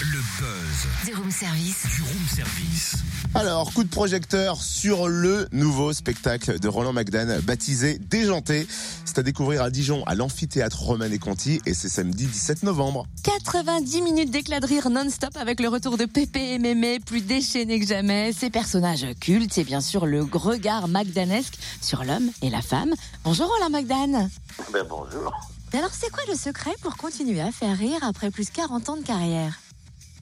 Le 0.00 0.18
buzz 0.38 1.06
Du 1.06 1.14
room 1.14 1.30
service. 1.30 1.86
du 1.94 2.02
room 2.02 2.26
service. 2.34 2.96
Alors, 3.34 3.72
coup 3.72 3.82
de 3.82 3.88
projecteur 3.88 4.60
sur 4.62 5.08
le 5.08 5.48
nouveau 5.52 5.92
spectacle 5.94 6.60
de 6.60 6.68
Roland 6.68 6.92
McDan, 6.92 7.40
baptisé 7.42 7.98
Déjanté. 7.98 8.66
C'est 9.06 9.18
à 9.18 9.22
découvrir 9.22 9.62
à 9.62 9.70
Dijon, 9.70 10.04
à 10.04 10.14
l'amphithéâtre 10.14 10.82
Romain 10.82 11.10
et 11.10 11.18
Conti, 11.18 11.60
et 11.64 11.72
c'est 11.72 11.88
samedi 11.88 12.26
17 12.26 12.62
novembre. 12.62 13.06
90 13.24 14.02
minutes 14.02 14.30
d'éclat 14.30 14.60
de 14.60 14.66
rire 14.66 14.90
non-stop 14.90 15.36
avec 15.36 15.60
le 15.60 15.68
retour 15.68 15.96
de 15.96 16.04
Pépé 16.04 16.52
et 16.52 16.58
Mémé, 16.58 17.00
plus 17.00 17.22
déchaînés 17.22 17.80
que 17.80 17.86
jamais. 17.86 18.32
Ces 18.32 18.50
personnages 18.50 19.06
cultes 19.20 19.56
et 19.58 19.64
bien 19.64 19.80
sûr 19.80 20.04
le 20.06 20.22
regard 20.24 20.88
magdanesque 20.88 21.54
sur 21.80 22.04
l'homme 22.04 22.30
et 22.42 22.50
la 22.50 22.60
femme. 22.60 22.92
Bonjour 23.24 23.48
Roland 23.48 23.70
McDan. 23.70 24.28
Ben 24.72 24.84
bonjour. 24.88 25.32
Alors 25.74 25.92
c'est 25.92 26.10
quoi 26.10 26.22
le 26.28 26.34
secret 26.34 26.74
pour 26.82 26.96
continuer 26.96 27.40
à 27.40 27.50
faire 27.50 27.76
rire 27.76 27.98
après 28.02 28.30
plus 28.30 28.46
de 28.46 28.54
40 28.54 28.88
ans 28.88 28.96
de 28.96 29.04
carrière 29.04 29.58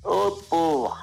Oh 0.05 0.39
pauvre. 0.51 0.99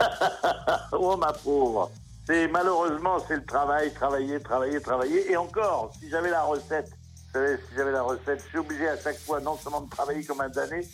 oh 0.92 1.16
ma 1.16 1.32
pauvre. 1.32 1.90
C'est 2.26 2.48
malheureusement 2.48 3.18
c'est 3.26 3.36
le 3.36 3.44
travail, 3.44 3.92
travailler, 3.94 4.40
travailler, 4.40 4.80
travailler. 4.80 5.30
Et 5.30 5.36
encore, 5.36 5.92
si 5.98 6.10
j'avais 6.10 6.30
la 6.30 6.42
recette, 6.42 6.90
si 7.34 7.76
j'avais 7.76 7.92
la 7.92 8.02
recette, 8.02 8.42
je 8.44 8.48
suis 8.48 8.58
obligé 8.58 8.88
à 8.88 8.98
chaque 8.98 9.18
fois 9.18 9.40
non 9.40 9.56
seulement 9.56 9.80
de 9.80 9.90
travailler 9.90 10.24
comme 10.24 10.40
un 10.40 10.48
damné, 10.48 10.86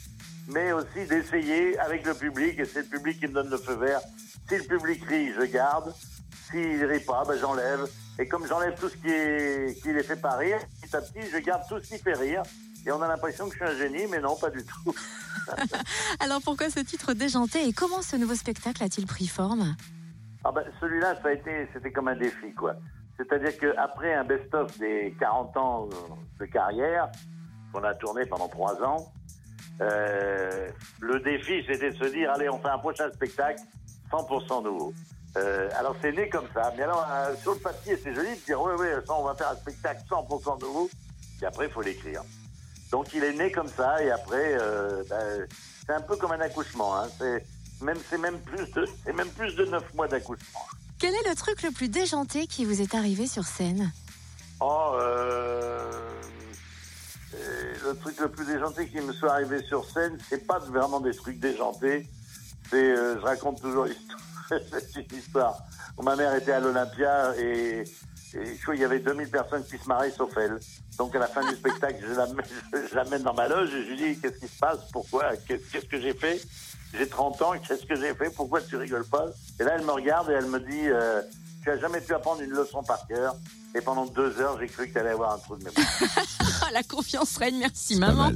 mais 0.48 0.72
aussi 0.72 1.06
d'essayer 1.08 1.78
avec 1.78 2.05
le 2.06 2.14
public. 2.14 2.58
Et 2.58 2.64
c'est 2.64 2.82
le 2.82 2.88
public 2.88 3.19
qui 3.19 3.27
me 3.27 3.32
donne 3.32 3.50
le 3.50 3.58
feu 3.58 3.74
vert. 3.74 4.00
Si 4.48 4.56
le 4.56 4.64
public 4.64 5.02
rit, 5.08 5.32
je 5.32 5.44
garde. 5.46 5.92
S'il 6.50 6.84
rit 6.84 7.00
pas, 7.00 7.24
ben 7.27 7.38
j'enlève. 7.38 7.86
Et 8.19 8.27
comme 8.27 8.46
j'enlève 8.46 8.78
tout 8.78 8.88
ce 8.88 8.96
qui, 8.96 9.08
est, 9.08 9.80
qui 9.82 9.92
les 9.92 10.02
fait 10.02 10.16
pas 10.16 10.36
rire, 10.36 10.58
petit 10.90 10.96
à 10.96 11.00
petit, 11.00 11.30
je 11.30 11.38
garde 11.38 11.62
tout 11.68 11.78
ce 11.80 11.88
qui 11.88 11.98
fait 11.98 12.14
rire. 12.14 12.42
Et 12.86 12.92
on 12.92 13.02
a 13.02 13.08
l'impression 13.08 13.46
que 13.48 13.52
je 13.52 13.64
suis 13.64 13.74
un 13.74 13.76
génie, 13.76 14.06
mais 14.10 14.20
non, 14.20 14.36
pas 14.36 14.50
du 14.50 14.64
tout. 14.64 14.94
Alors 16.20 16.40
pourquoi 16.42 16.70
ce 16.70 16.80
titre 16.80 17.12
déjanté 17.12 17.66
et 17.66 17.72
comment 17.72 18.00
ce 18.00 18.16
nouveau 18.16 18.34
spectacle 18.34 18.82
a-t-il 18.82 19.06
pris 19.06 19.27
forme? 19.27 19.77
Ah 20.44 20.52
ben, 20.52 20.64
celui-là, 20.80 21.14
ça 21.22 21.28
a 21.28 21.32
été, 21.32 21.69
c'était 21.74 21.92
comme 21.92 22.08
un 22.08 22.16
défi, 22.16 22.55
quoi. 22.55 22.74
C'est-à-dire 23.19 23.58
qu'après 23.58 24.14
un 24.14 24.24
best-of 24.24 24.78
des 24.78 25.14
40 25.20 25.56
ans 25.58 25.88
de 26.38 26.47
carrière, 26.47 27.10
qu'on 27.72 27.84
a 27.84 27.94
tourné 27.94 28.25
pendant 28.25 28.48
trois 28.48 28.82
ans, 28.82 29.12
euh, 29.82 30.69
le 31.00 31.20
défi, 31.20 31.62
c'était 31.69 31.91
de 31.91 31.97
se 31.97 32.10
dire, 32.10 32.30
allez, 32.34 32.48
on 32.48 32.58
fait 32.58 32.69
un 32.69 32.78
prochain 32.78 33.10
spectacle 33.12 33.60
100% 34.10 34.64
nouveau. 34.64 34.94
Euh, 35.36 35.69
alors 35.78 35.95
c'est 36.00 36.12
né 36.12 36.28
comme 36.28 36.47
ça. 36.53 36.73
Mais 36.77 36.83
alors, 36.83 37.06
euh, 37.09 37.34
sur 37.41 37.53
le 37.53 37.59
papier, 37.59 37.98
c'est 38.03 38.14
joli 38.14 38.31
de 38.31 38.45
dire, 38.45 38.61
oui, 38.61 38.73
oui, 38.78 38.86
ça, 39.06 39.14
on 39.14 39.25
va 39.25 39.34
faire 39.34 39.50
un 39.50 39.56
spectacle 39.56 40.03
100% 40.09 40.61
nouveau. 40.61 40.91
Et 41.42 41.47
après, 41.47 41.67
il 41.67 41.72
faut 41.72 41.83
l'écrire. 41.83 42.22
Donc 42.91 43.14
il 43.14 43.22
est 43.22 43.33
né 43.34 43.53
comme 43.53 43.69
ça, 43.69 44.03
et 44.03 44.11
après, 44.11 44.56
euh, 44.61 45.05
ben, 45.09 45.47
c'est 45.87 45.92
un 45.92 46.00
peu 46.00 46.17
comme 46.17 46.33
un 46.33 46.41
accouchement. 46.41 46.97
Hein. 46.97 47.09
C'est 47.19 47.47
même, 47.81 47.98
c'est 48.09 48.19
même 48.19 48.41
plus 48.41 48.70
de, 48.72 48.84
c'est 49.05 49.12
même 49.12 49.31
plus 49.31 49.55
de 49.55 49.64
neuf 49.67 49.95
mois 49.95 50.09
d'accouchement. 50.09 50.61
Quel 50.98 51.14
est 51.14 51.28
le 51.28 51.34
truc 51.34 51.62
le 51.62 51.70
plus 51.70 51.89
déjanté 51.89 52.47
qui 52.47 52.65
vous 52.65 52.83
est 52.83 52.94
arrivé 52.94 53.27
sur 53.27 53.44
scène? 53.44 53.92
Oh, 54.61 54.97
le 57.33 57.94
truc 57.94 58.20
le 58.20 58.28
plus 58.28 58.44
déjanté 58.44 58.87
qui 58.89 59.00
me 59.00 59.12
soit 59.12 59.33
arrivé 59.33 59.62
sur 59.62 59.89
scène, 59.89 60.19
c'est 60.28 60.47
pas 60.47 60.59
vraiment 60.59 61.00
des 61.00 61.15
trucs 61.15 61.39
déjantés. 61.39 62.06
Euh, 62.72 63.16
je 63.18 63.24
raconte 63.24 63.60
toujours 63.60 63.86
cette 64.48 65.12
histoire. 65.12 65.58
ma 66.02 66.16
mère 66.16 66.34
était 66.34 66.52
à 66.52 66.60
l'Olympia 66.60 67.34
et, 67.38 67.84
et 68.34 68.76
y 68.76 68.84
avait 68.84 69.00
2000 69.00 69.28
personnes 69.28 69.64
qui 69.64 69.78
se 69.78 69.88
marraient 69.88 70.10
sauf 70.10 70.36
elle. 70.36 70.58
Donc 70.98 71.14
à 71.14 71.18
la 71.18 71.26
fin 71.26 71.48
du 71.48 71.54
spectacle, 71.56 72.04
je 72.04 72.94
l'amène, 72.94 73.22
dans 73.22 73.34
ma 73.34 73.48
loge 73.48 73.74
et 73.74 73.84
je 73.84 73.91
lui 73.91 73.96
dis 73.96 74.20
qu'est-ce 74.20 74.38
qui 74.38 74.48
se 74.48 74.58
passe, 74.58 74.78
pourquoi, 74.92 75.36
qu'est-ce 75.46 75.70
qu'est-ce 75.70 75.86
que 75.86 76.00
j'ai 76.00 76.14
fait? 76.14 76.41
J'ai 76.92 77.08
30 77.08 77.42
ans, 77.42 77.52
qu'est-ce 77.66 77.86
que 77.86 77.94
j'ai 77.94 78.14
fait? 78.14 78.30
Pourquoi 78.34 78.60
tu 78.60 78.76
rigoles 78.76 79.06
pas? 79.06 79.26
Et 79.60 79.64
là, 79.64 79.76
elle 79.76 79.84
me 79.84 79.92
regarde 79.92 80.28
et 80.30 80.34
elle 80.34 80.46
me 80.46 80.58
dit 80.58 80.88
euh, 80.88 81.22
tu 81.62 81.70
as 81.70 81.78
jamais 81.78 82.00
pu 82.00 82.12
apprendre 82.15 82.41
une 82.43 82.50
leçon 82.50 82.82
par 82.82 83.06
cœur. 83.06 83.37
Et 83.75 83.81
pendant 83.81 84.06
deux 84.06 84.41
heures, 84.41 84.59
j'ai 84.60 84.66
cru 84.66 84.88
que 84.88 84.93
tu 84.93 84.98
allais 84.98 85.10
avoir 85.10 85.34
un 85.34 85.38
trou 85.38 85.56
de 85.56 85.62
mémoire. 85.65 85.87
Ah, 86.62 86.69
la 86.75 86.82
confiance 86.82 87.38
règne, 87.38 87.56
merci 87.59 87.97
maman. 87.97 88.32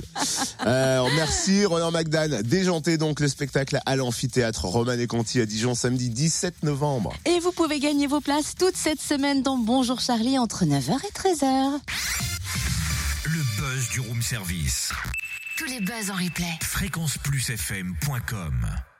Euh, 0.66 1.06
merci 1.14 1.66
Roland 1.66 1.90
McDan. 1.90 2.40
Déjanté 2.42 2.96
donc 2.96 3.20
le 3.20 3.28
spectacle 3.28 3.78
à 3.84 3.96
l'amphithéâtre 3.96 4.64
Romain 4.64 4.98
et 4.98 5.06
Conti 5.06 5.42
à 5.42 5.46
Dijon 5.46 5.74
samedi 5.74 6.08
17 6.08 6.62
novembre. 6.62 7.12
Et 7.26 7.38
vous 7.40 7.52
pouvez 7.52 7.80
gagner 7.80 8.06
vos 8.06 8.22
places 8.22 8.54
toute 8.54 8.78
cette 8.78 9.00
semaine 9.00 9.42
dans 9.42 9.58
Bonjour 9.58 10.00
Charlie 10.00 10.38
entre 10.38 10.64
9h 10.64 11.04
et 11.04 11.12
13h. 11.12 11.80
Le 13.24 13.42
buzz 13.58 13.90
du 13.90 14.00
room 14.00 14.22
service. 14.22 14.90
Tous 15.58 15.66
les 15.66 15.80
buzz 15.80 16.10
en 16.10 16.14
replay. 16.14 16.48
Fréquenceplusfm.com 16.62 18.66